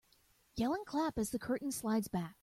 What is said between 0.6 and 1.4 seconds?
and clap as the